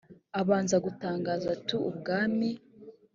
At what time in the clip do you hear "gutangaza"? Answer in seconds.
0.85-1.45